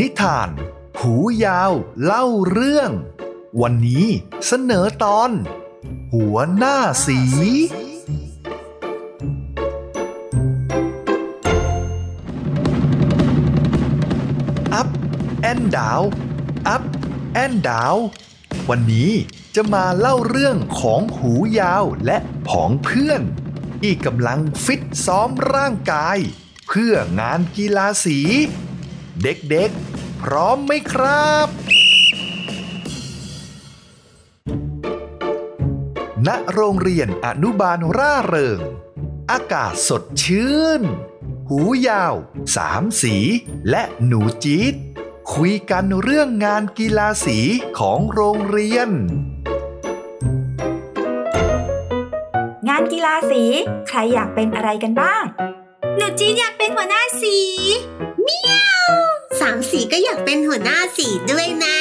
[0.00, 0.48] นิทาน
[1.00, 1.72] หูยาว
[2.04, 2.90] เล่าเรื่อง
[3.60, 4.06] วันนี้
[4.46, 5.30] เสนอตอน
[6.14, 6.76] หัวหน้า
[7.06, 7.20] สี
[14.74, 14.88] อัพ
[15.40, 16.02] แอนดาว
[16.68, 16.82] อัพ
[17.32, 17.96] แอนดาว
[18.68, 19.12] วันนี้
[19.54, 23.22] จะมาเล่าเรื่องของหูยาวและผองเพื่อน
[23.80, 26.18] ที่กำลังฟิตซ้อมร่างกาย
[26.68, 28.20] เพื่องานกีฬาสี
[29.22, 31.48] เด็กๆ พร้อมไหมครับ
[36.26, 38.60] ณ โรงเรียนอนุบาลร่าเริง
[39.30, 40.82] อากาศสดชื่น
[41.48, 42.14] หูยาว
[42.56, 43.16] สามสี
[43.70, 44.74] และหนูจี๊ด
[45.32, 47.38] คุยกันเรื่องงานกีฬาสี
[47.78, 48.88] ของโรงเรียน
[52.68, 53.44] งานกีฬาสี
[53.88, 55.24] ใครอยากเป็นอะไรกันบ้าง
[55.96, 57.38] หนูจีนอยากเป็นหัวหน้าสี
[58.22, 58.63] เมีย
[59.44, 61.78] สามสีก็อยากเป็นหัวหน้าสีด้วยนะ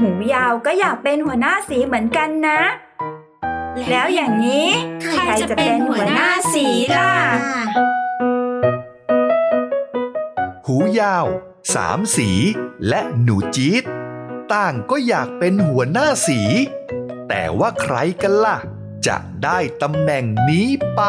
[0.00, 2.60] หูยาวก็อยากเป็นหัวหน้าสีเหมือนกันนะ
[3.90, 4.68] แล้วอย่างนี้
[5.04, 6.66] ใครจะเป็นหัวหน้าสี
[6.96, 7.12] ล่ะ
[10.66, 11.26] หูยาว
[11.74, 12.30] สามสี
[12.88, 13.84] และหนูจี๊ด
[14.52, 16.40] ต่างก็อยากเป็นหัวหน้าสี
[17.28, 18.58] แต่ว่าใครกันล่ะ
[19.06, 21.00] จะได้ตำแหน่งนี้ไป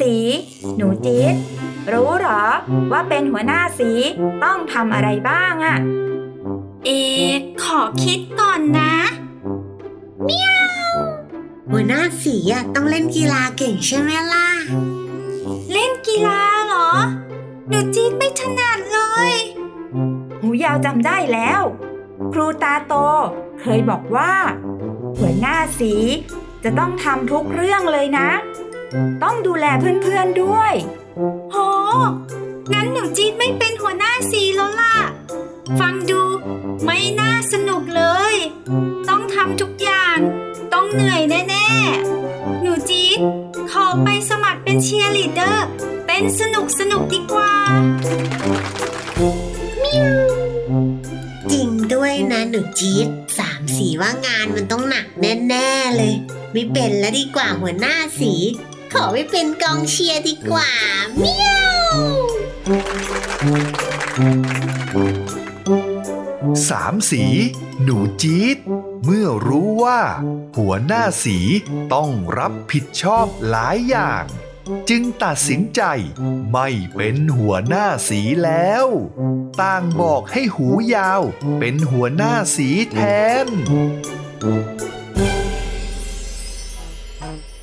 [0.00, 0.18] สามสี
[0.76, 1.34] หนูจี๊ด
[1.92, 2.44] รู้เหรอ
[2.92, 3.90] ว่าเป็นหัวหน้าสี
[4.44, 5.78] ต้องทำอะไรบ้างอะ
[6.84, 6.90] เอ
[7.62, 8.94] ขอคิดก่อนนะ
[10.24, 10.50] เมีย
[10.92, 10.96] ว
[11.70, 14.48] หัวหน้าสีอะต้องเล่นกีฬาเก่งใช่ไหมล่ะ
[15.72, 16.90] เล่นกีฬาเหรอ
[17.68, 19.32] หนูจีนไม่ถนัดเลย
[20.40, 21.62] หูยาวจำได้แล้ว
[22.32, 22.94] ครูตาโต
[23.60, 24.32] เคยบอกว่า
[25.18, 25.94] หัวหน้าสี
[26.64, 28.28] จะต้องทำทุกเรื่องเลยนะ
[29.22, 30.72] ต้องดูแลเพื่อนๆด้วย
[31.52, 31.56] โห
[32.72, 34.96] งั้นหนูจีนไม่เป็นหัวหน้าสีแล้วล่ะ
[35.80, 36.22] ฟังดู
[36.84, 38.02] ไม่น่าสนุกเล
[38.32, 38.34] ย
[39.08, 40.18] ต้องทำทุกอย่าง
[40.72, 43.18] ต้องเหนื่อยแน่ๆ หนูจีน
[43.70, 45.66] ขอไปสมัครเป็นเชียร์ลีดเดอร์
[46.06, 47.52] เต้นสนุกสนุกดีกว่า
[51.52, 53.08] จริงด้วยนะหนูจี๊ด
[53.38, 56.14] สามสีว่างานมันต้องหนักแน่ ๆ เลย
[56.52, 58.32] ไม่เป็นแล้วดีกว่าหัวหน้าสี
[58.92, 60.70] ขอไปเป็นกองเชียร์ดีกว่า
[61.16, 61.84] เมียว
[66.68, 67.24] สามสี
[67.82, 68.58] หนูจี๊ด
[69.04, 70.00] เมื่อรู้ว่า
[70.58, 71.38] หัวหน้าสี
[71.94, 74.24] ต้องรับผิดชอบหลายอย่าง
[74.90, 75.82] จึงตัดสินใจ
[76.52, 78.86] ไม่เป็นหัวหน้าสีแล้ว
[79.62, 81.22] ต่างบอกให้หูยาว
[81.58, 82.98] เป็นหัวหน้าสีแท
[83.44, 83.46] น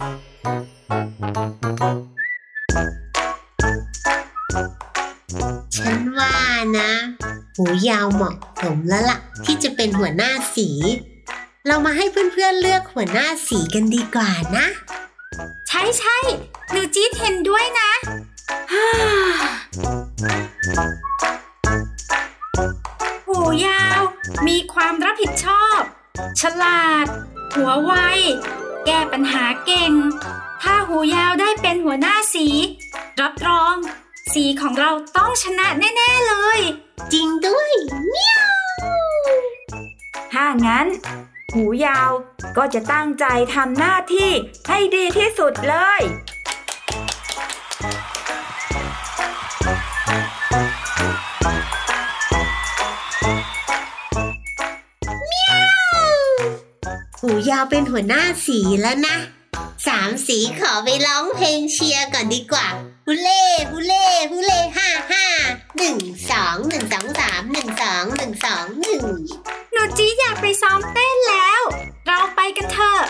[0.00, 0.33] ฉัน
[7.74, 10.68] หูยาวเหมาะสมแล้วล่ะ ที่จะเป็นหัวหน้าสี
[11.66, 14.66] เรามาให้เพื่อนๆเลือกหัวหน้าสีกันดีกว่านะ
[15.68, 16.18] ใช่ใช่
[16.70, 17.90] หนูจี๊ดเห็นด้วยนะ
[23.28, 24.00] หูยาว
[24.48, 25.80] มีความรับผิดชอบ
[26.40, 27.06] ฉลาด
[27.54, 27.92] หัวไว
[28.86, 29.92] แก้ปัญหาเก่ง
[30.62, 32.46] ถ้าหูยาวได้เป็นหัวหน้าสี
[33.20, 33.74] รับรอง
[34.32, 36.60] สีของเราต้องชนะแน่ ๆ เลย
[37.12, 37.70] จริงด้วย
[38.10, 38.54] เมียว
[40.32, 40.86] ถ้างั้น
[41.54, 42.10] หูยาว
[42.56, 43.24] ก็จะตั้งใจ
[43.54, 44.30] ทำหน้าที่
[44.68, 46.02] ให้ดีที่สุดเลย
[57.20, 59.16] หูยาวเป็นหัวหน้าสีแล้วนะ
[59.86, 62.66] สามสีขอไปร้องเพลงเชียร์ก่อนดีกว่า
[63.06, 65.23] ฮูเล่ฮูเล่ฮูเล่ห้าห้า
[65.78, 65.98] หนึ่ง
[66.30, 69.02] สองหนึ่งสองสามหนึ่งสองหนึ่งสองหนึ่ง
[69.72, 71.60] หนูจีอยากไปซ้อมเต้นแล้ว
[72.06, 73.00] เราไปกันเถอะ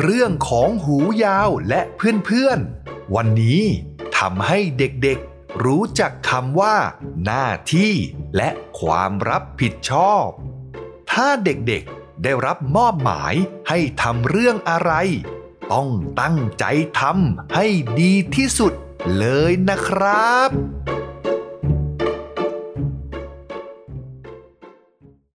[0.00, 3.62] เรื่องของหูยาวและเพื่อนๆ วันนี้
[4.18, 6.76] ทำให้เด็กๆ รู้จักคำว่า
[7.24, 7.94] หน้าที่
[8.36, 8.48] และ
[8.80, 10.28] ความรับผิดชอบ
[11.10, 13.34] ถ้าเด็กๆได้รับมอบหมาย
[13.68, 14.92] ให้ทำเรื่องอะไร
[15.72, 15.90] ต้อง
[16.20, 16.64] ตั้งใจ
[17.00, 17.66] ทำให้
[18.00, 18.72] ดีที่สุด
[19.18, 20.50] เลยนะครับ